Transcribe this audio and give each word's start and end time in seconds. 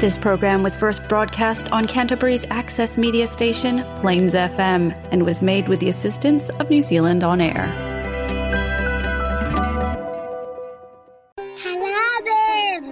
This 0.00 0.18
program 0.18 0.62
was 0.62 0.74
first 0.74 1.08
broadcast 1.08 1.70
on 1.70 1.86
Canterbury's 1.86 2.44
access 2.52 2.98
media 2.98 3.26
station, 3.26 3.74
Plains 4.00 4.34
FM, 4.34 4.82
and 5.12 5.24
was 5.24 5.42
made 5.42 5.68
with 5.68 5.78
the 5.78 5.88
assistance 5.88 6.48
of 6.50 6.70
New 6.70 6.82
Zealand 6.82 7.22
On 7.24 7.40
Air. 7.42 7.66
கலாபம் 11.64 12.90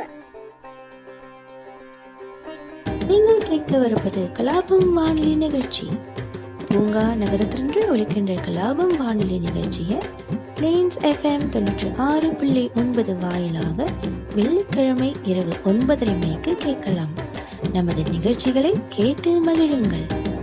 நீங்கள் 3.11 3.43
கேட்கவிருப்பது 3.48 4.23
கலாபம் 4.39 4.89
வானொலி 4.98 5.34
நிகழ்ச்சி 5.37 5.87
பூங்கா 6.68 7.05
நகரத்திலிருந்து 7.14 7.80
ஒலிக்கின்ற 7.93 8.34
கலாபம் 8.46 8.95
வானொலி 8.96 9.39
நிகழ்ச்சியை 9.46 9.98
பிளேன்ஸ் 10.56 10.98
எஃப்எம் 11.02 11.50
தொண்ணூற்றி 11.52 11.96
ஆறு 11.96 12.30
புள்ளி 12.30 12.72
ஒன்பது 12.76 13.18
வாயிலாக 13.18 13.88
வெள்ளிக்கிழமை 14.36 15.16
இரவு 15.24 15.54
ஒன்பதரை 15.66 16.20
மணிக்கு 16.20 16.55
கேட்கலாம். 16.55 17.10
நமது 17.74 18.04
நிகழ்ச்சிகளை 18.04 18.73
கேட்டு 18.90 19.46
மகிழுங்கள். 19.46 20.34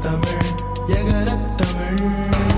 தமிழ் 0.00 0.48
வகரத் 0.88 2.55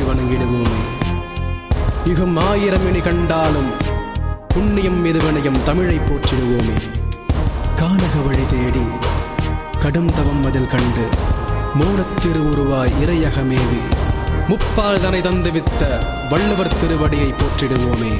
போற்றி 0.00 0.08
வணங்கிடுவோம். 0.08 0.76
யுகம் 2.04 2.36
ஆயிரம் 2.48 2.86
இனி 2.88 3.00
கண்டாலும் 3.00 3.70
புண்ணியம் 4.52 5.00
எதுவனையும் 5.10 5.58
தமிழை 5.64 5.96
போற்றிடுவோமே. 5.98 6.76
கானக 7.80 8.14
வழி 8.26 8.44
தேடி 8.52 8.84
கடும் 9.82 10.10
தவம் 10.16 10.42
அதில் 10.48 10.72
கண்டு 10.74 11.06
மூலத்திருவுருவாய் 11.78 12.96
இறையகமேவி 13.02 13.82
முப்பால் 14.50 15.02
தனை 15.04 15.20
தந்துவித்த 15.20 15.82
வள்ளுவர் 16.30 16.76
திருவடியை 16.80 17.30
போற்றிடுவோமே. 17.40 18.14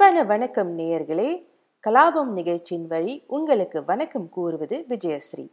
அன்பான 0.00 0.24
வணக்கம் 0.24 0.78
நேயர்களே. 0.78 1.46
கலாபம் 1.86 2.24
நிகழ்ச்சியின் 2.24 2.86
வழி 2.86 3.24
உங்களுக்கு 3.26 3.84
வணக்கம் 3.84 4.28
கூறுவது 4.28 4.84
விஜயஸ்ரீ. 4.88 5.48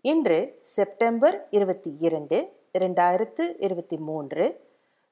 இன்று 0.00 0.60
செப்டம்பர் 0.62 1.46
இருபத்தி 1.50 1.96
இரண்டு 1.98 2.52
இரண்டாயிரத்து 2.78 3.54
இருபத்தி 3.58 3.96
மூன்று 3.96 4.60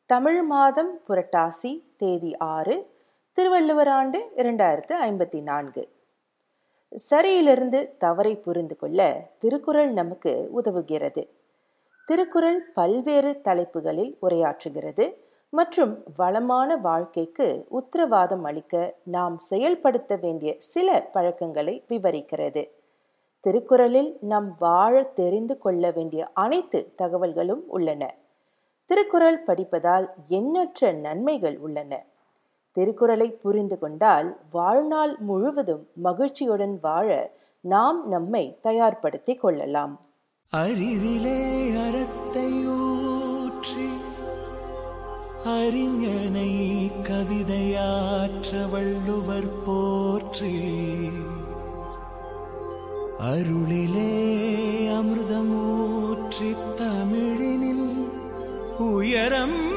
தமிழ் 0.07 0.43
மாதம் 0.43 1.01
புரட்டாசி 1.09 1.83
தேதி 1.97 2.37
ஆறு 2.37 2.91
திருவள்ளுவர் 3.33 3.89
ஆண்டு 3.89 4.31
இரண்டாயிரத்து 4.37 4.93
ஐம்பத்தி 5.03 5.43
நான்கு. 5.43 5.89
சரியிலிருந்து 7.11 7.97
தவறை 7.97 8.37
புரிந்து 8.37 8.77
கொள்ள 8.77 9.31
திருக்குறள் 9.39 9.93
நமக்கு 9.93 10.51
உதவுகிறது. 10.63 11.29
திருக்குறள் 12.05 12.63
பல்வேறு 12.75 13.41
தலைப்புகளில் 13.41 14.19
உரையாற்றுகிறது. 14.23 15.25
மற்றும் 15.57 16.03
வளமான 16.17 16.77
வாழ்க்கைக்கு 16.77 17.67
உத்தரவாதம் 17.69 18.45
அளிக்க 18.45 18.95
நாம் 19.03 19.39
செயல்படுத்த 19.39 20.17
வேண்டிய 20.17 20.55
சில 20.59 21.03
பழக்கங்களை 21.13 21.85
விவரிக்கிறது. 21.89 22.63
திருக்குறளில் 23.41 24.19
நாம் 24.21 24.57
வாழ 24.59 25.03
தெரிந்து 25.03 25.59
கொள்ள 25.59 25.91
வேண்டிய 25.91 26.29
அனைத்து 26.33 26.93
தகவல்களும் 26.99 27.65
உள்ளன. 27.67 28.15
திருக்குறள் 28.85 29.43
படிப்பதால் 29.43 30.15
எண்ணற்ற 30.29 30.93
நன்மைகள் 30.93 31.59
உள்ளன. 31.59 32.05
திருக்குறளை 32.73 33.31
புரிந்து 33.31 33.79
கொண்டால் 33.79 34.37
வாழ்நாள் 34.51 35.17
முழுவதும் 35.19 35.89
மகிழ்ச்சியுடன் 35.95 36.79
வாழ 36.81 37.31
நாம் 37.61 38.09
நம்மை 38.09 38.59
தயார்படுத்திக் 38.63 39.41
கொள்ளலாம். 39.41 40.01
அறிவிலே 40.51 41.41
அறத்தையும் 41.85 42.76
அறிஞனை 45.47 46.51
கவிதையாற்ற 47.03 48.67
வள்ளுவர் 48.71 49.63
போற்றி. 49.65 50.55
அருளிலே 53.19 54.13
அமிர்தமூற்றி 54.91 56.55
தமிழினில் 56.77 57.89
உயரம் 58.79 59.76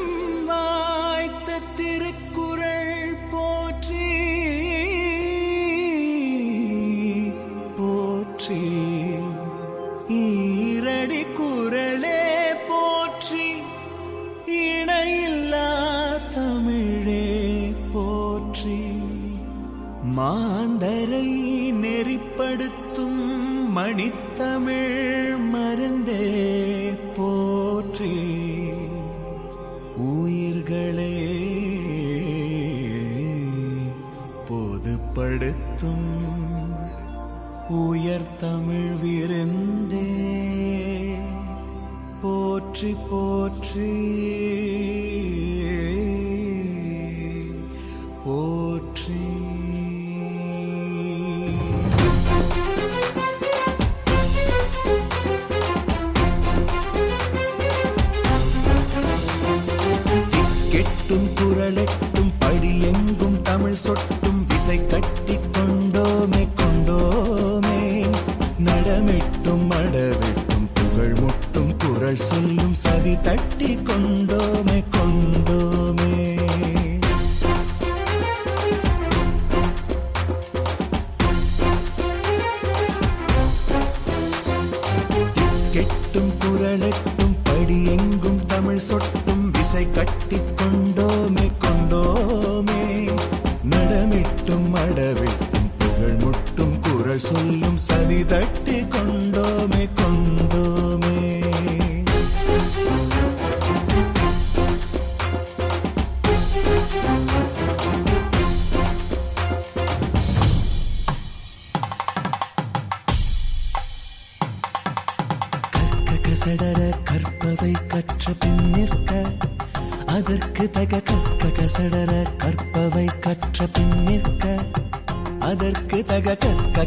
திகழட்டும் 61.70 62.32
படியெங்கும் 62.40 63.36
தமிழ் 63.42 63.76
சொட்டு 63.76 64.19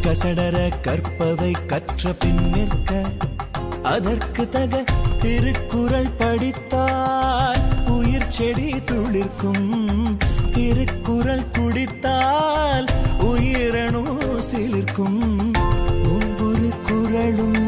கசடர 0.02 0.56
கற்பவை 0.82 1.52
கற்ற 1.66 2.12
பின் 2.12 2.42
நிற்க 2.52 2.90
அதற்கு 3.82 4.48
தக 4.48 4.84
திருக்குறள் 5.20 6.10
படித்தால் 6.18 7.60
உயிர் 7.86 8.28
செடி 8.28 8.74
துளிர்க்கும் 8.74 9.68
திருக்குறள் 10.52 11.44
குடித்தால் 11.52 12.88
உயிரணு 13.18 14.02
சிலிர்க்கும். 14.52 15.20
ஒவ்வொரு 16.04 16.70
குரலும் 16.82 17.60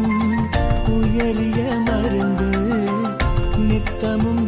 உயரிய 0.88 1.60
மருந்து 1.84 2.50
நித்தமும் 3.58 4.43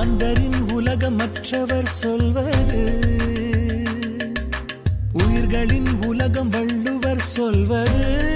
ஆண்டரின் 0.00 0.62
உலகமற்றவர் 0.68 1.86
சொல்வது 1.86 3.00
உயிர்களின் 5.12 6.02
உலகம் 6.06 6.48
வள்ளுவர் 6.48 7.20
சொல்வது. 7.20 8.29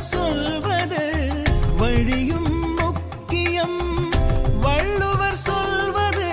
சொல்வது 0.00 1.04
வழியும் 1.76 2.74
முக்கியம். 2.74 3.78
வள்ளுவர் 4.60 5.36
சொல்வது 5.36 6.28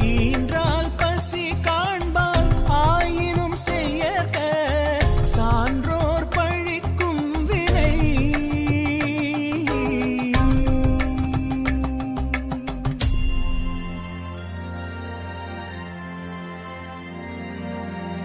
ஈன்றால் 0.00 0.90
பசி 0.96 1.54
காண்பால் 1.62 2.50
ஆயினும் 2.66 3.56
செய்யக்க 3.56 4.38
சான்றோர் 5.22 6.28
பழிக்கும் 6.28 7.44
வினை. 7.44 7.94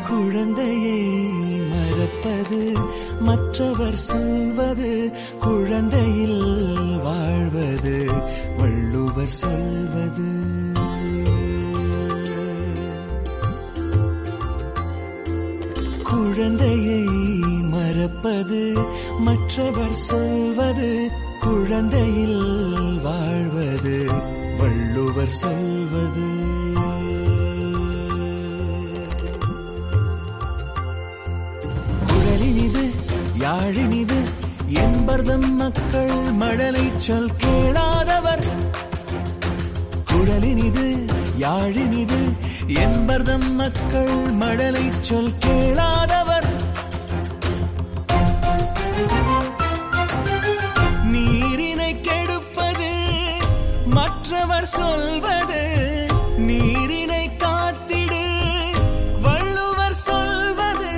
குழந்தையை 0.07 1.01
மறப்பது 1.71 2.61
மற்றவர் 3.19 3.95
சொல் 3.95 4.32
மறப்பது 18.43 18.87
மற்றவர் 19.19 19.93
சொல்வது 19.93 21.09
குழந்தையில் 21.39 22.99
வாழ்வது 23.03 24.11
வள்ளுவர் 24.57 25.29
சொல்வது. 25.29 26.25
குழலினிது 32.07 32.91
யாழினிது 33.39 34.19
என்பர்தம் 34.67 35.55
மக்கள் 35.55 36.11
மழலை 36.33 36.91
சொல் 36.97 37.31
கேளாதவர். 37.37 38.45
குழலினிது 40.13 41.07
யாழினிது 41.39 42.21
என்பர்தம் 42.67 43.55
மக்கள் 43.55 44.31
மழலை 44.31 44.91
சொல் 44.99 45.31
கேளாதவர். 45.39 46.32
சொல்வது 54.65 55.61
நீரினை 56.37 57.37
காத்திடு 57.37 58.25
வள்ளுவர் 59.21 59.93
சொல்வது. 59.93 60.91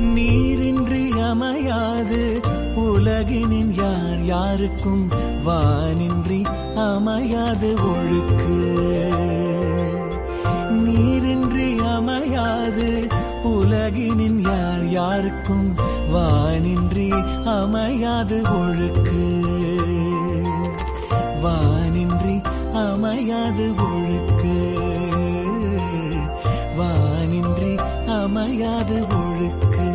நீரின்றி 0.00 1.10
அமையாது 1.18 2.40
உலகினின் 2.76 3.72
யார் 3.72 4.24
யாருக்கும் 4.24 5.08
வானின்றி 5.46 6.44
அமையாது 6.74 7.74
ஒழுக்கு. 7.74 8.48
நீரின்றி 10.70 11.78
அமையாது 11.78 13.06
உலகினின் 13.44 14.40
யார் 14.40 14.88
யாருக்கும் 14.88 15.76
வானின்றி 16.14 17.10
அமையாது 17.44 18.40
ஒழுக்கு. 18.42 19.71
வானின்றி 21.42 22.36
அமையாது 22.72 23.64
ஒழுக்கு. 23.68 24.56
வானின்றி 26.78 27.72
அமையாது 28.06 28.96
ஒழுக்கு. 29.00 29.88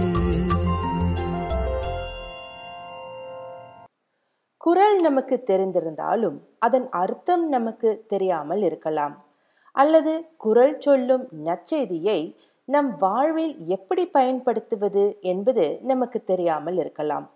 குரல் 4.57 5.01
நமக்கு 5.01 5.43
தெரிந்திருந்தாலும் 5.45 6.37
அதன் 6.59 6.89
அர்த்தம் 6.89 7.49
நமக்கு 7.49 8.03
தெரியாமல் 8.07 8.61
இருக்கலாம். 8.61 9.23
அல்லது 9.71 10.25
குரல் 10.37 10.79
சொல்லும் 10.79 11.27
நற்செய்தியை 11.45 12.35
நம் 12.65 12.97
வாழ்வில் 12.97 13.65
எப்படி 13.65 14.07
பயன்படுத்துவது 14.07 15.17
என்பது 15.21 15.79
நமக்கு 15.81 16.23
தெரியாமல் 16.23 16.77
இருக்கலாம். 16.77 17.31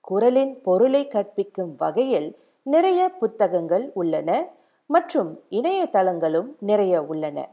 குரலின் 0.00 0.60
பொருளை 0.62 1.06
கற்பிக்கும் 1.06 1.74
வகையில் 1.78 2.48
நிறைய 2.62 3.08
புத்தகங்கள் 3.08 3.90
உள்ளன 3.94 4.46
மற்றும் 4.86 5.40
இணையதளங்களும் 5.50 6.46
நிறைய 6.60 7.02
உள்ளன. 7.02 7.48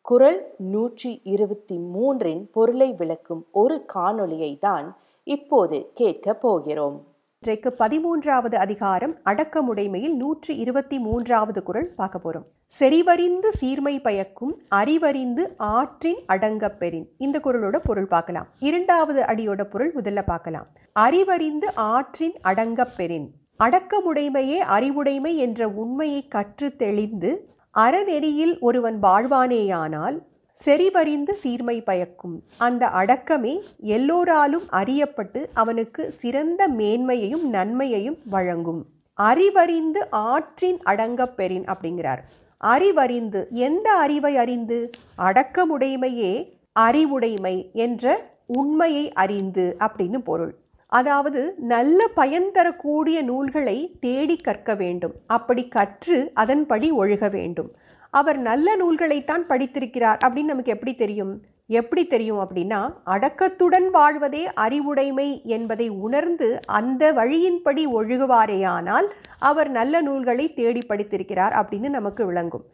குரல் 0.00 0.54
நூற்றி 0.58 1.20
இருபத்தி 1.24 1.78
மூன்றின் 1.78 2.44
பொருளை 2.52 2.94
விளக்கும் 2.94 3.46
ஒரு 3.52 3.84
காணொளியை 3.94 4.58
தான் 4.58 4.96
இப்போது 5.22 5.90
கேட்க 5.94 6.34
போகிறோம். 6.34 7.06
இன்றைக்கு 7.38 7.74
பதிமூன்றாவது 7.78 8.54
அதிகாரம் 8.54 9.18
அடக்கமுடைமையில் 9.24 10.14
நூற்றி 10.14 10.56
இருபத்தி 10.56 10.98
மூன்றாவது 10.98 11.62
குரல் 11.62 11.94
பார்க்க 11.94 12.20
போறோம். 12.24 12.44
செறிவறிந்து 12.80 13.48
சீர்மை 13.48 14.00
பயக்கும் 14.00 14.60
அறிவறிந்து 14.74 15.54
ஆற்றின் 15.56 16.18
அடங்கப் 16.26 16.78
பெறின். 16.78 17.12
இந்த 17.18 17.40
குரலோட 17.44 17.78
பொருள் 17.84 18.06
பார்க்கலாம். 18.06 18.46
இரண்டாவது 18.58 19.22
அடியோட 19.22 19.64
பொருள் 19.64 19.94
முதல்ல 19.94 20.22
பார்க்கலாம். 20.22 20.66
அறிவறிந்து 21.00 21.66
ஆற்றின் 21.74 22.32
அடங்கப் 22.42 22.96
பெறின். 22.96 23.34
அடக்கமுடைமையே 23.62 24.56
அறிவுடைமை 24.56 25.36
என்ற 25.36 25.68
உண்மையை 25.68 26.28
கற்று 26.28 26.76
தெளிந்து 26.76 27.48
அறநெறியில் 27.78 28.60
ஒருவன் 28.60 29.02
வாழ்வானேயானால் 29.02 30.22
செறிவறிந்து 30.64 31.32
சீர்மை 31.32 31.82
பயக்கும். 31.82 32.42
அந்த 32.58 32.86
அடக்கமே 32.86 33.62
எல்லோராலும் 33.80 34.62
அறியப்பட்டு 34.72 35.46
அவனுக்கு 35.54 36.12
சிறந்த 36.12 36.68
மேன்மையையும் 36.68 37.48
நன்மையையும் 37.48 38.18
வழங்கும். 38.26 38.86
அறிவறிந்து 39.22 40.06
ஆற்றின் 40.10 40.78
அடங்கப் 40.84 41.36
பெறின் 41.36 41.64
அப்படிங்கிறார். 41.64 42.18
அறிவறிந்து 42.64 43.48
எந்த 43.48 43.92
அறிவை 43.92 44.36
அறிந்து? 44.36 44.90
அடக்கமுடைமையே 45.18 46.52
அறிவுடைமை 46.72 47.70
என்ற 47.72 48.30
உண்மையை 48.46 49.12
அறிந்து 49.12 49.76
அப்படின்னு 49.78 50.18
பொருள். 50.18 50.54
அதாவது 50.98 51.40
நல்ல 51.74 52.06
பயன் 52.14 52.50
தரக்கூடிய 52.52 53.18
நூல்களை 53.22 53.78
தேடி 54.00 54.36
கற்க 54.36 54.74
வேண்டும். 54.74 55.14
அப்படி 55.26 55.62
கற்று 55.68 56.18
அதன்படி 56.34 56.88
ஒழுக 56.92 57.30
வேண்டும். 57.30 57.70
அவர் 58.10 58.38
நல்ல 58.38 58.76
நூல்களைத்தான் 58.76 59.44
படித்திருக்கிறார் 59.48 60.20
அப்படின்னு 60.24 60.52
நமக்கு 60.52 60.74
எப்படி 60.76 60.94
தெரியும்? 60.94 61.32
எப்படி 61.66 62.02
தெரியும் 62.06 62.40
அப்படின்னா 62.42 62.80
அடக்கத்துடன் 63.04 63.86
வாழ்வதே 63.90 64.42
அறிவுடைமை 64.64 65.28
என்பதை 65.56 65.86
உணர்ந்து 66.06 66.48
அந்த 66.66 67.12
வழியின்படி 67.12 67.84
ஒழுகுவாரேயானால் 67.98 69.08
அவர் 69.50 69.70
நல்ல 69.70 70.02
நூல்களை 70.02 70.46
தேடி 70.52 70.82
படித்திருக்கிறார் 70.88 71.56
அப்படின்னு 71.60 71.88
நமக்கு 71.88 72.24
விளங்கும். 72.26 72.64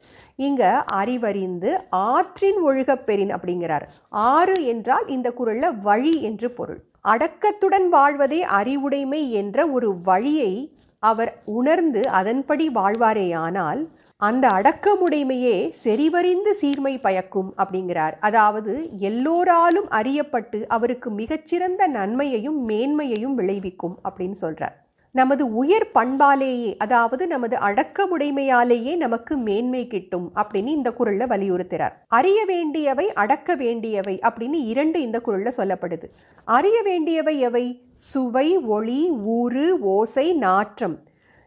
இங்க 0.48 0.84
அறிவறிந்து 0.94 1.72
ஆற்றின் 1.90 2.60
ஒழுகப்பெறின் 2.64 3.34
அப்படிங்கிறார். 3.36 3.88
ஆறு 4.28 4.58
என்றால் 4.74 5.08
இந்த 5.16 5.30
குரல்ல 5.38 5.74
வழி 5.80 6.14
என்று 6.22 6.50
பொருள். 6.50 6.80
அடக்கத்துடன் 7.04 7.88
வாழ்வதே 7.88 8.42
அறிவுடைமை 8.42 9.32
என்ற 9.32 9.68
ஒரு 9.68 10.00
வழியை 10.00 10.76
அவர் 10.98 11.42
உணர்ந்து 11.44 12.08
அதன்படி 12.08 12.68
வாழ்வாரேயானால் 12.68 13.88
அந்த 14.16 14.48
அடக்கமுடைமையே 14.48 15.70
செறிவறிந்து 15.84 16.50
சீர்மை 16.50 16.98
பயக்கும் 17.00 17.54
அப்படிங்கிறார். 17.56 18.12
அதாவது 18.20 18.98
எல்லோராலும் 18.98 19.88
அறியப்பட்டு 19.90 20.66
அவருக்கு 20.66 21.10
மிகச்சிறந்த 21.10 21.86
நன்மையையும் 21.86 22.68
மேன்மையையும் 22.68 23.34
விளைவிக்கும் 23.34 23.98
அப்படின்னு 24.08 24.32
சொல்கிறார் 24.32 24.89
நமது 25.12 25.54
உயர் 25.54 25.90
பண்பாலேயே 25.94 26.76
அதாவது 26.76 27.26
நமது 27.26 27.56
அடக்கமுடைமையாலேயே 27.56 28.96
நமக்கு 28.96 29.36
மேன்மை 29.36 29.86
கிட்டும் 29.86 30.32
அப்படின்னு 30.34 30.66
இந்த 30.66 30.90
குரல்ல 30.90 31.26
வலியுறுத்துறார். 31.26 31.92
அறிய 32.08 32.44
வேண்டியவை 32.44 33.12
அடக்க 33.12 33.54
வேண்டியவை 33.54 34.18
அப்படின்னு 34.22 34.64
இரண்டு 34.64 35.02
இந்த 35.02 35.20
குரல்ல 35.24 35.50
சொல்லப்படுது. 35.56 36.04
அறிய 36.44 36.82
வேண்டியவை 36.82 37.40
எவை? 37.40 37.82
சுவை 37.98 38.58
ஒளி 38.58 39.10
ஊறு 39.10 39.80
ஓசை 39.80 40.32
நாற்றம். 40.32 40.98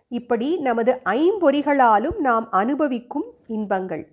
இப்படி 0.08 0.58
நமது 0.58 1.02
ஐம்பொறிகளாலும் 1.10 2.20
நாம் 2.20 2.52
அனுபவிக்கும் 2.52 3.26
இன்பங்கள். 3.48 4.08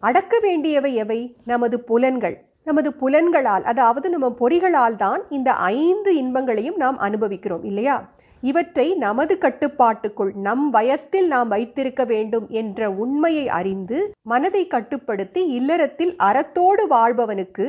அடக்க 0.00 0.38
வேண்டியவை 0.38 0.94
எவை? 0.94 1.36
நமது 1.44 1.80
புலன்கள். 1.80 2.44
நமது 2.64 2.94
புலன்களால் 2.94 3.62
அதாவது 3.62 4.10
நம்ம 4.10 4.34
பொறிகளால் 4.40 4.96
தான் 4.96 5.26
இந்த 5.28 5.52
ஐந்து 5.52 6.16
இன்பங்களையும் 6.16 6.76
நாம் 6.76 6.98
அனுபவிக்கிறோம் 6.98 7.64
இல்லையா? 7.64 8.12
இவற்றை 8.42 8.86
நமது 8.94 9.34
கட்டுப்பாட்டுக்குள் 9.38 10.32
நம் 10.46 10.64
வயத்தில் 10.70 11.26
நாம் 11.26 11.48
வைத்திருக்க 11.48 12.04
வேண்டும் 12.04 12.46
என்ற 12.60 12.90
உண்மையை 12.90 13.48
அறிந்து 13.58 13.98
மனதை 14.22 14.62
கட்டுப்படுத்தி 14.66 15.42
இல்லறத்தில் 15.58 16.14
அறத்தோடு 16.28 16.84
வாழ்பவனுக்கு 16.90 17.66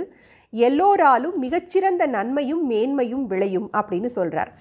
எல்லோராலும் 0.53 1.37
மிகச்சிறந்த 1.37 2.03
நன்மையும் 2.07 2.63
மேன்மையும் 2.69 3.25
விளையும் 3.31 3.67
அப்படின்னு 3.79 4.09
சொல்றார். 4.15 4.51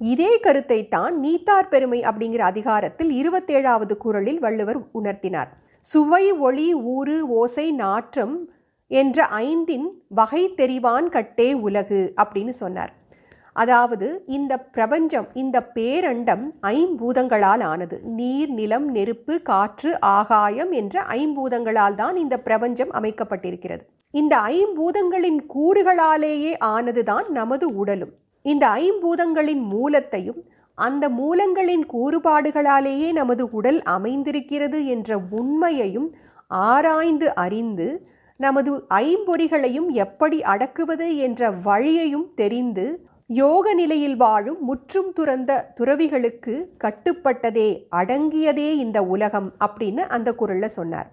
இதே 0.00 0.32
கருத்தை 0.38 0.88
தான் 0.88 1.14
நீத்தார் 1.20 1.68
பெருமை 1.68 2.00
அப்படிங்கிற 2.00 2.42
அதிகாரத்தில் 2.52 3.12
இருபத்தேழாவது 3.20 3.96
குரலில் 3.96 4.38
வள்ளுவர் 4.38 4.80
உணர்த்தினார். 4.94 5.50
சுவை 5.86 6.24
ஒளி 6.32 6.68
ஊறு 6.74 7.16
ஓசை 7.40 7.66
நாற்றம் 7.72 8.36
என்ற 8.90 9.26
ஐந்தின் 9.26 9.88
வகை 10.08 10.42
தெரிவான் 10.56 11.08
கட்டே 11.08 11.48
உலகு 11.66 12.00
அப்படின்னு 12.22 12.54
சொன்னார். 12.62 12.92
அதாவது 13.62 14.08
இந்த 14.36 14.52
பிரபஞ்சம் 14.76 15.28
இந்த 15.42 15.56
பேரண்டம் 15.76 16.44
ஐம்பூதங்களால் 16.72 17.62
ஆனது. 17.72 17.96
நீர் 18.18 18.52
நிலம் 18.58 18.88
நெருப்பு 18.96 19.34
காற்று 19.50 19.92
ஆகாயம் 20.16 20.72
என்ற 20.80 21.04
ஐம்பூதங்களால் 21.18 21.96
தான் 22.02 22.16
இந்த 22.24 22.36
பிரபஞ்சம் 22.48 22.92
அமைக்கப்பட்டிருக்கிறது. 22.98 23.82
இந்த 24.14 24.34
ஐம்பூதங்களின் 24.56 25.40
கூறுகளாலேயே 25.54 26.52
ஆனதுதான் 26.74 27.26
நமது 27.38 27.68
உடலும். 27.74 28.12
இந்த 28.44 28.66
ஐம்பூதங்களின் 28.82 29.64
மூலத்தையும் 29.74 30.40
அந்த 30.78 31.04
மூலங்களின் 31.20 31.84
கூறுபாடுகளாலேயே 31.92 33.08
நமது 33.12 33.44
உடல் 33.58 33.80
அமைந்திருக்கிறது 33.96 34.78
என்ற 34.94 35.18
உண்மையையும் 35.38 36.08
ஆராய்ந்து 36.68 37.28
அறிந்து 37.44 37.88
நமது 38.40 38.72
ஐம்பொறிகளையும் 38.96 39.88
எப்படி 40.04 40.38
அடக்குவது 40.52 41.06
என்ற 41.26 41.50
வழியையும் 41.66 42.26
தெரிந்து 42.34 42.86
யோக 43.30 43.74
நிலையில் 43.74 44.16
வாழும் 44.16 44.58
முற்றும் 44.60 45.12
துறந்த 45.12 45.72
துறவிகளுக்கு 45.74 46.52
கட்டுப்பட்டதே 46.84 47.86
அடங்கியதே 47.90 48.68
இந்த 48.74 49.02
உலகம் 49.02 49.48
அப்படின்னு 49.66 50.02
அந்த 50.06 50.32
குரலில் 50.32 50.68
சொன்னார். 50.68 51.08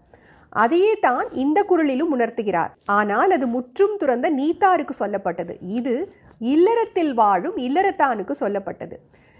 அதையே 0.49 0.93
தான் 0.95 1.31
இந்த 1.33 1.65
குரலிலும் 1.69 2.11
உணர்த்துகிறார். 2.15 2.71
ஆனால் 2.85 3.31
அது 3.31 3.47
முற்றும் 3.47 3.97
துறந்த 3.97 4.29
நீத்தாருக்கு 4.29 4.95
சொல்லப்பட்டது. 4.99 5.55
இது 5.59 5.95
இல்லறத்தில் 6.39 7.13
வாழும் 7.13 7.57
இல்லறத்தானுக்கு 7.57 8.35
சொல்லப்பட்டது. 8.39 8.97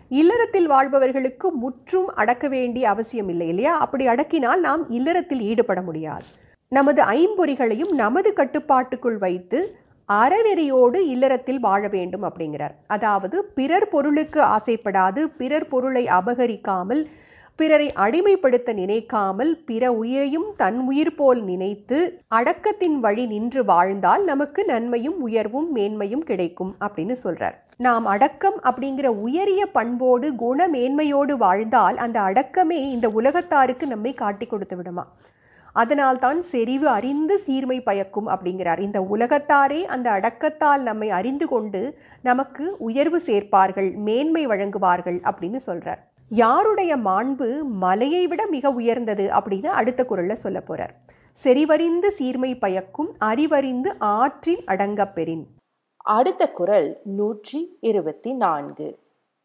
இல்லறத்தில் 0.08 0.68
வாழ்பவர்களுக்கு 0.68 1.52
முற்றும் 1.52 2.08
அடக்க 2.08 2.48
வேண்டிய 2.48 2.90
அவசியம் 2.90 3.30
இல்லை 3.30 3.48
இல்லையா? 3.48 3.78
அப்படி 3.78 4.08
அடக்கினால் 4.08 4.60
நாம் 4.60 4.90
இல்லறத்தில் 4.90 5.40
ஈடுபட 5.40 5.82
முடியாது. 5.82 6.26
நமது 6.72 7.02
ஐம்பொறிகளையும் 7.04 7.94
நமது 7.94 8.34
கட்டுப்பாட்டுக்குள் 8.34 9.18
வைத்து 9.18 9.60
அறநெறியோடு 10.10 11.00
இல்லறத்தில் 11.14 11.60
வாழ 11.60 11.82
வேண்டும் 11.88 12.26
அப்படிங்கிறார். 12.30 12.74
அதாவது 12.88 13.38
பிறர் 13.58 13.90
பொருளுக்கு 13.90 14.42
ஆசைப்படாது 14.56 15.22
பிறர் 15.38 15.68
பொருளை 15.68 16.06
அபகரிக்காமல் 16.20 17.04
பிறரை 17.60 17.88
அடிமைப்படுத்த 17.96 18.70
நினைக்காமல் 18.74 19.52
பிற 19.66 19.84
உயிரையும் 19.94 20.48
தன் 20.58 20.80
உயிர் 20.88 21.16
போல் 21.16 21.42
நினைத்து 21.44 21.98
அடக்கத்தின் 22.36 22.96
வழி 23.00 23.26
நின்று 23.26 23.62
வாழ்ந்தால் 23.66 24.24
நமக்கு 24.24 24.62
நன்மையும் 24.66 25.20
உயர்வும் 25.22 25.70
மேன்மையும் 25.76 26.26
கிடைக்கும் 26.30 26.72
அப்படின்னு 26.86 27.16
சொல்றார். 27.24 27.58
நாம் 27.78 28.06
அடக்கம் 28.06 28.58
அப்படிங்கிற 28.64 29.08
உயரிய 29.26 29.62
பண்போடு 29.66 30.36
குண 30.36 30.68
மேன்மையோடு 30.68 31.36
வாழ்ந்தால் 31.38 31.98
அந்த 31.98 32.20
அடக்கமே 32.22 32.80
இந்த 32.90 33.10
உலகத்தாருக்கு 33.10 33.88
நம்மை 33.88 34.14
காட்டி 34.14 34.46
கொடுத்து 34.46 34.76
விடுமா? 34.76 35.06
அதனால் 35.74 36.20
தான் 36.20 36.40
செறிவு 36.42 36.88
அறிந்து 36.88 37.36
சீர்மை 37.38 37.78
பயக்கும் 37.82 38.28
அப்படிங்கிறார். 38.28 38.80
இந்த 38.80 39.00
உலகத்தாரே 39.16 39.82
அந்த 39.96 40.08
அடக்கத்தால் 40.12 40.82
நம்மை 40.82 41.10
அறிந்து 41.20 41.48
கொண்டு 41.48 41.82
நமக்கு 42.22 42.66
உயர்வு 42.78 43.22
சேர்ப்பார்கள் 43.28 43.90
மேன்மை 44.08 44.44
வழங்குவார்கள் 44.48 45.20
அப்படின்னு 45.32 45.62
சொல்றார். 45.68 46.02
யாருடைய 46.32 46.92
மாண்பு 46.98 47.50
மலையை 47.64 48.24
விட 48.28 48.42
மிக 48.48 48.72
உயர்ந்தது 48.72 49.26
அப்படின்னு 49.38 49.72
அடுத்த 49.80 50.06
குரல்ல 50.10 50.34
சொல்ல 50.34 50.60
போறார். 50.68 50.94
செறிவறிந்து 51.38 52.10
சீர்மை 52.18 52.52
பயக்கும் 52.58 53.12
அறிவறிந்து 53.26 53.92
ஆற்றின் 54.00 54.64
அடங்கப்பெறின் 54.68 55.44
அடுத்த 56.18 56.44
குரல் 56.60 56.90
நூற்றி 57.04 57.60
இருபத்தி 57.80 58.32
நான்கு. 58.34 58.88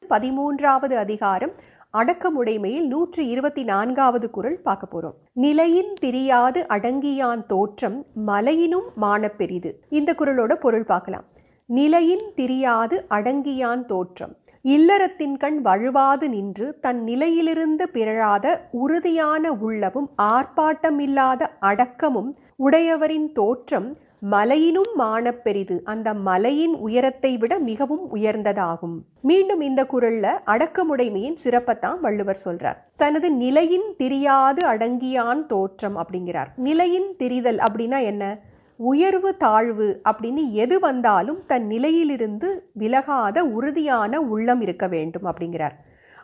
பதிமூன்றாவது 0.02 0.94
அதிகாரம் 1.04 1.52
அடக்கமுடைமையில் 1.94 2.86
நூற்றி 2.86 3.26
இருபத்தி 3.26 3.62
நான்காவது 3.62 4.30
குரல் 4.30 4.58
பார்க்க 4.62 4.86
போறோம். 4.92 5.14
நிலையின் 5.32 5.92
திரியாது 6.00 6.60
அடங்கியான் 6.68 7.46
தோற்றம் 7.46 7.96
மலையினும் 8.26 8.88
மானப்பெரிது. 9.00 9.70
இந்த 9.88 10.14
குரலோட 10.18 10.54
பொருள் 10.54 10.84
பார்க்கலாம். 10.84 11.26
நிலையின் 11.66 12.26
திரியாது 12.36 12.96
அடங்கியான் 13.10 13.84
தோற்றம் 13.84 14.34
இல்லறத்தின் 14.64 15.36
கண் 15.36 15.58
வழுவாது 15.62 16.26
நின்று 16.28 16.66
தன் 16.80 17.00
நிலையிலிருந்து 17.02 17.84
பிறழாத 17.88 18.46
உறுதியான 18.70 19.52
உள்ளமும் 19.60 20.08
ஆர்ப்பாட்டமில்லாத 20.22 21.46
அடக்கமும் 21.60 22.30
உடையவரின் 22.56 23.28
தோற்றம் 23.32 23.88
மலையினும் 24.22 24.92
மானப்பெரிது 24.98 25.82
அந்த 25.82 26.14
மலையின் 26.14 26.74
உயரத்தை 26.74 27.36
விட 27.36 27.58
மிகவும் 27.58 28.14
உயர்ந்ததாகும். 28.14 28.96
மீண்டும் 29.20 29.60
இந்த 29.60 29.86
குரல்ல 29.92 30.32
அடக்கமுடைமையின் 30.46 31.36
சிறப்பத்தான் 31.44 32.00
வள்ளுவர் 32.00 32.40
சொல்றார். 32.44 32.76
தனது 32.96 33.32
நிலையின் 33.32 33.94
திரியாது 33.98 34.62
அடங்கியான் 34.62 35.46
தோற்றம் 35.46 35.96
அப்படிங்கிறார். 35.96 36.46
நிலையின் 36.56 37.16
திரிதல் 37.18 37.58
அப்படின்னா 37.58 38.02
என்ன? 38.02 38.40
உயர்வு 38.76 39.36
தாழ்வு 39.36 40.00
அப்படின்னு 40.08 40.50
எது 40.50 40.80
வந்தாலும் 40.80 41.46
தன் 41.46 41.66
நிலையிலிருந்து 41.66 42.70
விலகாத 42.72 43.44
உறுதியான 43.44 44.20
உள்ளம் 44.20 44.60
இருக்க 44.60 44.86
வேண்டும் 44.86 45.24
அப்படிங்கிறார். 45.24 45.72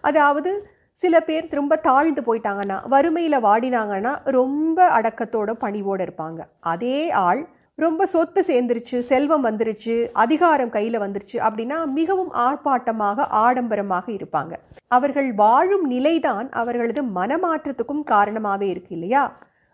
அதாவது 0.00 0.66
சில 0.92 1.20
பேர் 1.20 1.48
திரும்ப 1.48 1.76
தாழ்ந்து 1.76 2.22
போயிட்டாங்கன்னா 2.22 2.88
வறுமையில் 2.88 3.44
வாடினாங்கன்னா 3.44 4.16
ரொம்ப 4.24 5.00
அடக்கத்தோட 5.00 5.52
பணிவோடு 5.52 6.04
இருப்பாங்க. 6.04 6.38
அதே 6.60 7.10
ஆள் 7.10 7.48
ரொம்ப 7.78 8.06
சொத்து 8.06 8.40
சேர்ந்துருச்சு 8.46 8.98
செல்வம் 8.98 9.44
வந்துருச்சு 9.44 9.94
அதிகாரம் 10.12 10.70
கையில் 10.70 10.98
வந்துருச்சு 10.98 11.36
அப்படின்னா 11.46 11.78
மிகவும் 11.86 12.30
ஆர்ப்பாட்டமாக 12.34 13.26
ஆடம்பரமாக 13.44 14.06
இருப்பாங்க. 14.12 14.52
அவர்கள் 14.88 15.30
வாழும் 15.34 15.86
நிலைதான் 15.86 16.48
அவர்களது 16.60 17.02
மனமாற்றத்துக்கும் 17.16 18.04
காரணமாகவே 18.12 18.68
இருக்கு 18.68 18.94
இல்லையா? 18.94 19.24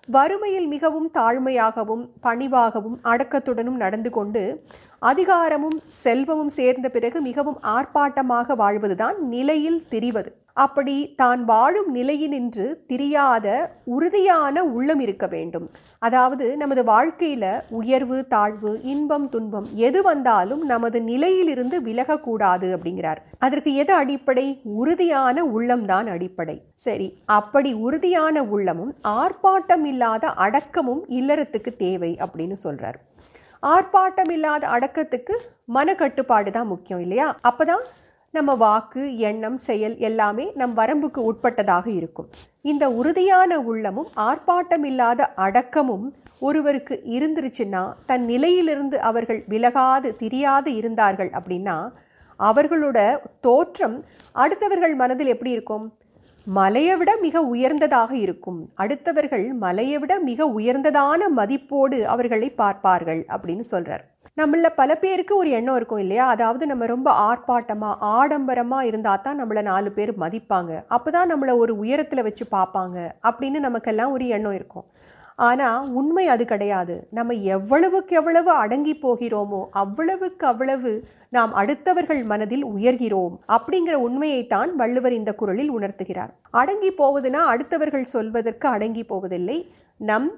வறுமையில் 0.09 0.67
மிகவும் 0.67 1.11
தாழ்மையாகவும் 1.19 2.05
பணிவாகவும் 2.23 2.97
அடக்கத்துடனும் 3.03 3.79
நடந்து 3.85 4.11
கொண்டு 4.11 4.45
அதிகாரமும் 4.99 5.79
செல்வமும் 6.03 6.55
சேர்ந்த 6.59 6.87
பிறகு 6.89 7.21
மிகவும் 7.21 7.59
ஆர்ப்பாட்டமாக 7.75 8.57
வாழ்வதுதான் 8.57 9.19
நிலையில் 9.29 9.81
திரிவது. 9.91 10.31
அப்படி 10.65 10.95
தான் 11.17 11.41
வாழும் 11.45 11.91
நிலையினின்று 11.95 12.67
திரியாத 12.91 13.47
உறுதியான 13.95 14.63
உள்ளம் 14.77 15.03
இருக்க 15.05 15.27
வேண்டும். 15.27 15.67
அதாவது 15.99 16.47
நமது 16.57 16.83
வாழ்க்கையில் 16.85 17.47
உயர்வு 17.81 18.19
தாழ்வு 18.29 18.73
இன்பம் 18.93 19.27
துன்பம் 19.29 19.67
எது 19.89 20.01
வந்தாலும் 20.03 20.63
நமது 20.73 21.01
நிலையிலிருந்து 21.11 21.79
விலகக்கூடாது 21.89 22.69
அப்படிங்கிறார். 22.77 23.21
அதற்கு 23.39 23.73
எது 23.75 23.95
அடிப்படை? 23.95 24.47
உறுதியான 24.81 25.45
உள்ளம்தான் 25.57 26.09
அடிப்படை. 26.15 26.57
சரி 26.87 27.09
அப்படி 27.39 27.73
உறுதியான 27.87 28.43
உள்ளமும் 28.57 28.93
ஆர்ப்பாட்டம் 29.19 29.87
இல்லாத 29.93 30.35
அடக்கமும் 30.47 31.05
இல்லறத்துக்கு 31.21 31.73
தேவை 31.85 32.13
அப்படின்னு 32.27 32.59
சொல்கிறார் 32.67 32.99
ஆர்ப்பாட்டம் 33.63 34.31
இல்லாத 34.35 34.65
அடக்கத்துக்கு 34.77 35.35
மனக்கட்டுப்பாடு 35.75 36.51
தான் 36.51 36.71
முக்கியம் 36.73 37.01
இல்லையா? 37.01 37.27
அப்போதான் 37.49 37.83
நம்ம 38.33 38.55
வாக்கு 38.55 39.19
எண்ணம் 39.19 39.57
செயல் 39.57 39.97
எல்லாமே 39.99 40.53
நம் 40.55 40.77
வரம்புக்கு 40.77 41.21
உட்பட்டதாக 41.31 41.87
இருக்கும். 41.87 42.29
இந்த 42.63 42.85
உறுதியான 42.91 43.59
உள்ளமும் 43.61 44.11
ஆர்ப்பாட்டம் 44.17 44.85
இல்லாத 44.85 45.27
அடக்கமும் 45.37 46.05
ஒருவருக்கு 46.41 47.01
இருந்துருச்சுன்னா 47.05 47.93
தன் 48.07 48.25
நிலையிலிருந்து 48.25 49.01
அவர்கள் 49.01 49.45
விலகாது 49.49 50.11
திரியாது 50.23 50.67
இருந்தார்கள் 50.67 51.31
அப்படின்னா 51.31 51.77
அவர்களோட 52.41 52.99
தோற்றம் 53.41 54.05
அடுத்தவர்கள் 54.35 54.95
மனதில் 54.95 55.27
எப்படி 55.27 55.51
இருக்கும்? 55.51 55.85
மலையை 56.47 56.97
விட 56.97 57.11
மிக 57.17 57.43
உயர்ந்ததாக 57.43 58.13
இருக்கும். 58.17 58.61
அடுத்தவர்கள் 58.77 59.47
மலையை 59.65 59.99
விட 59.99 60.21
மிக 60.21 60.47
உயர்ந்ததான 60.61 61.29
மதிப்போடு 61.37 62.01
அவர்களை 62.15 62.51
பார்ப்பார்கள் 62.51 63.25
அப்படின்னு 63.29 63.67
சொல்கிறார் 63.75 64.07
நம்மள 64.37 64.67
பல 64.77 64.91
பேருக்கு 64.95 65.37
ஒரு 65.37 65.51
எண்ணம் 65.51 65.77
இருக்கும் 65.77 65.99
இல்லையா? 65.99 66.25
அதாவது 66.27 66.65
நம்ம 66.67 66.87
ரொம்ப 66.87 67.09
ஆர்ப்பாட்டமா 67.29 67.91
ஆடம்பரமா 68.19 68.79
இருந்தா 68.81 69.17
தான் 69.17 69.39
நம்மள 69.41 69.63
நாலு 69.63 69.91
பேர் 69.93 70.13
மதிப்பாங்க. 70.19 70.73
அப்பதான் 70.91 71.31
நம்மள 71.33 71.57
ஒரு 71.57 71.73
உயரத்துல 71.83 72.23
வச்சு 72.23 72.45
பார்ப்பாங்க 72.51 72.99
அப்படின்னு 73.29 73.59
நமக்கெல்லாம் 73.59 74.13
ஒரு 74.13 74.27
எண்ணம் 74.29 74.55
இருக்கும். 74.55 74.87
ஆனா 75.39 75.69
உண்மை 76.01 76.25
அது 76.29 76.45
கிடையாது. 76.45 76.95
நம்ம 77.11 77.35
எவ்வளவுக்கு 77.57 78.15
எவ்வளவு 78.17 78.51
அடங்கி 78.55 78.95
போகிறோமோ 79.03 79.61
அவ்வளவுக்கு 79.83 80.47
அவ்வளவு 80.47 80.93
நாம் 81.31 81.53
அடுத்தவர்கள் 81.55 82.23
மனதில் 82.25 82.65
உயர்கிறோம் 82.65 83.35
அப்படிங்கிற 83.57 83.97
உண்மையைத்தான் 84.07 84.71
வள்ளுவர் 84.75 85.13
இந்த 85.13 85.33
குரலில் 85.35 85.73
உணர்த்துகிறார். 85.79 86.33
அடங்கி 86.51 86.91
போவதுனா 86.93 87.43
அடுத்தவர்கள் 87.53 88.13
சொல்வதற்கு 88.17 88.69
அடங்கி 88.69 89.05
போவதில்லை. 89.05 89.59
நம் 90.01 90.29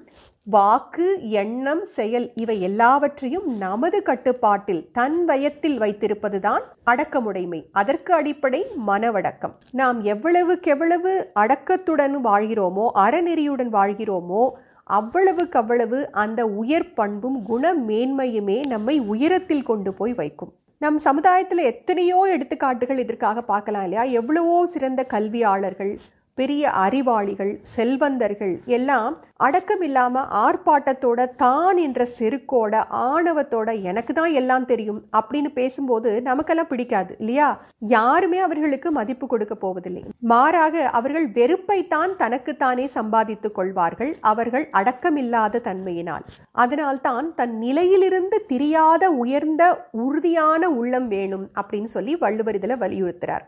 வாக்கு 0.47 1.05
எண்ணம் 1.41 1.83
செயல் 1.85 2.25
இவை 2.35 2.61
எல்லாவற்றையும் 2.61 3.45
நமது 3.57 4.03
கட்டுப்பாட்டில் 4.03 4.81
தன் 4.91 5.25
வயத்தில் 5.25 5.77
வைத்திருப்பதுதான் 5.79 6.63
அடக்கமுடைமை. 6.85 7.59
அதற்கு 7.71 8.13
அடிப்படை 8.13 8.65
மனவடக்கம். 8.87 9.53
நாம் 9.71 10.03
எவ்வளவுக்கெவ்வளவு 10.03 11.13
அடக்கத்துடன் 11.33 12.17
வாழ்கிறோமோ 12.25 12.87
அறநெறியுடன் 12.95 13.71
வாழ்கிறோமோ 13.71 14.43
அவ்வளவுக்கவ்வளவு 14.89 16.11
அந்த 16.11 16.47
உயர் 16.47 16.93
பண்பும் 16.93 17.41
குண 17.41 17.73
மேன்மையுமே 17.73 18.59
நம்மை 18.67 18.99
உயரத்தில் 18.99 19.63
கொண்டு 19.63 19.93
போய் 19.93 20.13
வைக்கும். 20.13 20.53
நம் 20.79 20.97
சமுதாயத்தில் 20.97 21.63
எத்தனையோ 21.63 22.19
எடுத்துக்காட்டுகள் 22.33 22.97
இதற்காக 22.97 23.41
பார்க்கலாம் 23.43 23.83
இல்லையா? 23.83 24.03
எவ்வளவோ 24.03 24.65
சிறந்த 24.65 25.03
கல்வியாளர்கள் 25.03 25.99
பெரிய 26.35 26.69
அறிவாளிகள் 26.83 27.51
செல்வந்தர்கள் 27.75 28.53
எல்லாம் 28.77 29.13
அடக்கம் 29.37 29.81
இல்லாம 29.81 30.21
ஆர்ப்பாட்டத்தோட 30.43 31.19
தான் 31.35 31.77
என்ற 31.77 32.07
செருக்கோட 32.19 32.73
ஆணவத்தோட 33.07 33.69
எனக்கு 33.81 34.13
தான் 34.13 34.31
எல்லாம் 34.31 34.65
தெரியும் 34.65 34.99
அப்படின்னு 35.19 35.49
பேசும்போது 35.53 36.09
நமக்கெல்லாம் 36.21 36.69
பிடிக்காது 36.71 37.11
இல்லையா? 37.19 37.49
யாருமே 37.95 38.39
அவர்களுக்கு 38.39 38.91
மதிப்பு 38.91 39.27
கொடுக்க 39.27 39.55
போவதில்லை. 39.55 40.03
மாறாக 40.31 40.85
அவர்கள் 40.89 41.27
வெறுப்பை 41.31 41.79
தான் 41.87 42.13
தனக்குத்தானே 42.15 42.87
சம்பாதித்துக் 42.87 43.55
கொள்வார்கள் 43.55 44.11
அவர்கள் 44.31 44.65
அடக்கமில்லாத 44.71 45.61
தன்மையினால். 45.69 46.25
அதனால்தான் 46.51 47.27
தன் 47.33 47.55
நிலையிலிருந்து 47.57 48.39
திரியாத 48.47 49.03
உயர்ந்த 49.23 49.63
உறுதியான 49.91 50.69
உள்ளம் 50.79 51.07
வேணும் 51.07 51.45
அப்படின்னு 51.61 51.91
சொல்லி 51.97 52.15
வள்ளுவர் 52.15 52.55
இதில் 52.55 52.81
வலியுறுத்துறார். 52.85 53.45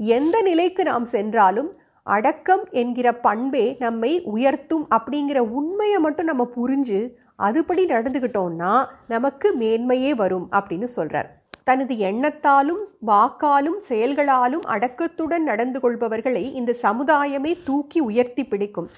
எந்த 0.00 0.36
நிலைக்கு 0.42 0.82
நாம் 0.84 1.06
சென்றாலும் 1.16 1.70
அடக்கம் 2.08 2.64
என்கிற 2.72 3.08
பண்பே 3.18 3.64
நம்மை 3.78 4.12
உயர்த்தும் 4.24 4.84
அப்படிங்கிற 4.96 5.38
உண்மையை 5.52 5.98
மட்டும் 5.98 6.26
நம்ம 6.26 6.44
புரிஞ்சு 6.56 7.00
அதுபடி 7.38 7.82
நடந்துக்கிட்டோம்னா 7.88 8.72
நமக்கு 9.08 9.48
மேன்மையே 9.58 10.12
வரும் 10.14 10.46
அப்படின்னு 10.50 10.88
சொல்கிறார் 10.88 11.28
தனது 11.64 11.94
எண்ணத்தாலும் 12.08 12.82
வாக்காலும் 13.06 13.80
செயல்களாலும் 13.88 14.64
அடக்கத்துடன் 14.66 15.42
நடந்து 15.42 15.80
கொள்பவர்களை 15.80 16.44
இந்த 16.52 16.74
சமுதாயமே 16.82 17.52
தூக்கி 17.64 18.00
உயர்த்தி 18.00 18.44
பிடிக்கும். 18.44 18.88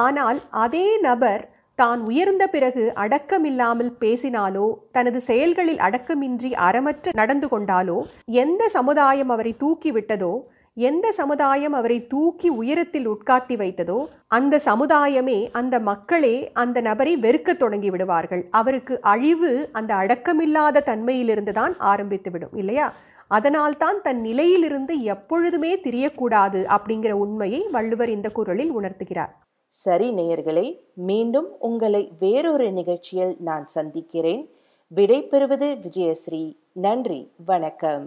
ஆனால் 0.00 0.38
அதே 0.64 0.86
நபர் 1.00 1.44
தான் 1.78 2.00
உயர்ந்த 2.00 2.44
பிறகு 2.46 2.82
அடக்கமில்லாமல் 2.94 3.92
பேசினாலோ 4.00 4.66
தனது 4.92 5.18
செயல்களில் 5.20 5.78
அடக்கமின்றி 5.78 6.50
அறமற்று 6.66 7.10
நடந்து 7.12 7.48
கொண்டாலோ 7.48 7.98
எந்த 8.36 8.62
சமுதாயம் 8.68 9.28
அவரை 9.28 9.52
தூக்கி 9.56 9.92
விட்டதோ 9.92 10.32
எந்த 10.80 11.12
சமுதாயம் 11.12 11.72
அவரை 11.72 12.06
தூக்கி 12.06 12.48
உயரத்தில் 12.48 13.08
உட்கார்த்தி 13.08 13.56
வைத்ததோ 13.62 14.06
அந்த 14.26 14.60
சமுதாயமே 14.64 15.48
அந்த 15.52 15.78
மக்களே 15.78 16.52
அந்த 16.52 16.80
நபரை 16.80 17.16
வெறுக்கத் 17.16 17.58
தொடங்கி 17.58 17.90
விடுவார்கள். 17.90 18.48
அவருக்கு 18.50 19.00
அழிவு 19.00 19.68
அந்த 19.72 19.94
அடக்கமில்லாத 19.94 20.82
தன்மையிலிருந்து 20.82 21.52
தான் 21.52 21.76
ஆரம்பித்துவிடும் 21.76 22.56
இல்லையா? 22.56 22.92
அதனால்தான் 23.28 24.02
தன் 24.02 24.20
நிலையிலிருந்து 24.20 25.02
எப்பொழுதுமே 25.02 25.72
திரியக்கூடாது 25.80 26.60
அப்படிங்கிற 26.76 27.10
உண்மையை 27.10 27.68
வள்ளுவர் 27.72 28.10
இந்த 28.10 28.30
குரலில் 28.30 28.72
உணர்த்துகிறார். 28.80 29.34
சரி 29.68 30.10
நேயர்களே 30.10 30.66
மீண்டும் 30.94 31.50
உங்களை 31.58 32.12
வேறொரு 32.18 32.72
நிகழ்ச்சியில் 32.72 33.36
நான் 33.40 33.66
சந்திக்கிறேன். 33.66 34.42
விடை 34.88 35.26
பெறுவது 35.26 35.76
விஜயஸ்ரீ. 35.82 36.42
நன்றி 36.72 37.20
வணக்கம். 37.44 38.06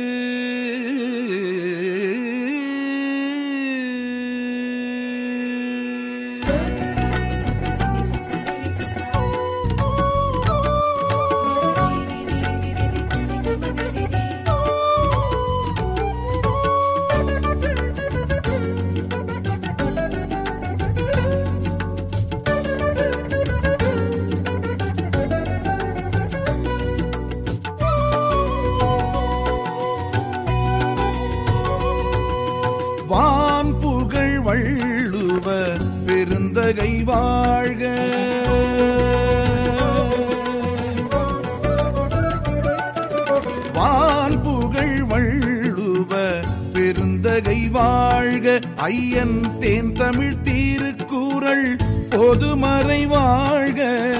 ஐயன் 48.88 49.58
தேன் 49.58 49.92
தமிழ் 49.92 50.36
தீருக்குறள் 50.42 51.78
பொதுமறை 52.08 53.06
வாழ்க. 53.06 54.10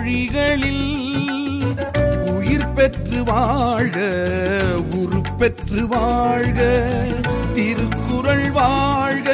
மொழிகளில் 0.00 1.74
உயிர் 2.26 2.72
பெற்று 2.72 3.24
வாழ்க 3.24 3.98
உருப்பெற்று 4.90 5.86
வாழ்க 5.88 6.60
திருக்குறள் 7.54 8.50
வாழ்க 8.50 9.30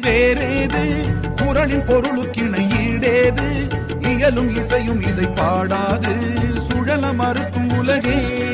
வேறேது? 0.00 1.14
குரலின் 1.44 1.86
பொருளுக்கிணை 1.86 2.66
ஈடேது 2.88 3.70
இயலும் 4.00 4.56
இசையும் 4.56 5.00
இதை 5.00 5.26
பாடாது. 5.26 6.14
சுழல 6.54 7.12
மறுக்கும் 7.12 7.70
உலகே. 7.70 8.46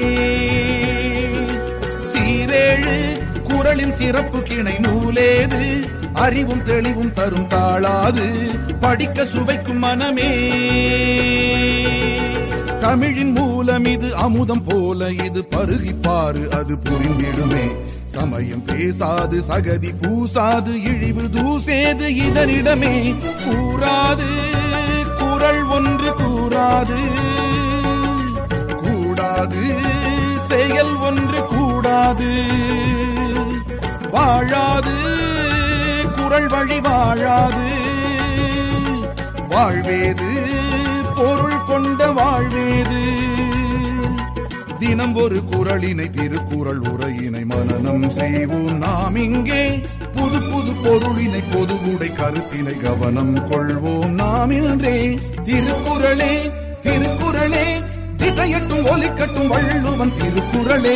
சீரேழு 2.01 3.24
குரலின் 3.65 3.93
சிறப்பு 3.93 4.43
கிணை 4.43 4.73
நூலேது. 4.73 5.89
அறிவும் 6.13 6.63
தெளிவும் 6.63 7.13
தரும் 7.13 7.47
தாளாது. 7.47 8.25
படிக்க 8.81 9.25
சுவைக்கும் 9.25 9.79
மனமே. 9.79 10.51
தமிழின் 12.81 13.31
மூலம் 13.31 13.85
இது 13.85 14.15
அமுதம் 14.15 14.63
போல 14.63 15.13
இது 15.13 15.45
பருகிப்பாறு 15.51 16.49
அது 16.49 16.77
புரிந்திடுமே. 16.77 17.77
சமயம் 18.05 18.65
பேசாது 18.65 19.43
சகதி 19.49 19.91
பூசாது 20.03 20.75
இழிவு 20.75 21.23
தூசேது 21.23 22.09
இதனிடமே. 22.09 23.15
கூறாது 23.49 24.31
குரல் 25.19 25.63
ஒன்று 25.63 26.11
கூறாது. 26.11 27.01
கூடாது. 28.77 30.03
செயல் 30.45 30.95
ஒன்று 30.95 31.45
கூடாது. 31.45 32.45
வாழாது. 34.11 34.95
குரல் 36.17 36.47
வழி 36.47 36.81
வாழாது. 36.81 37.73
வாழ்வேது 39.49 40.43
பொருள் 41.17 41.65
கொண்ட 41.67 42.11
வாழ்வேது. 42.11 43.13
தினம் 44.79 45.15
ஒரு 45.15 45.43
குரலினை 45.51 46.11
திருக்குறள் 46.11 46.81
உரையினை 46.81 47.45
மனனம் 47.45 48.11
செய்வோம் 48.11 48.79
நாம் 48.79 49.17
இங்கே. 49.17 49.87
புது 50.13 50.39
புது 50.41 50.73
பொருளினை 50.85 51.43
பொதுவுடை 51.53 52.13
கருத்தினை 52.13 52.83
கவனம் 52.83 53.51
கொள்வோம் 53.51 54.09
நாம் 54.09 54.51
இன்றே. 54.51 55.19
திருக்குறளே 55.45 56.51
திருக்குறளே 56.83 57.83
இசையட்டும் 58.35 58.85
ஒலிக்கட்டும் 58.85 59.49
வள்ளுவன் 59.49 60.13
திருக்குறளே. 60.15 60.95